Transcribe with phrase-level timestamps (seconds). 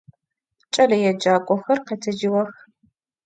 [0.73, 2.53] Ç'eleêcak'oxer khetecığex.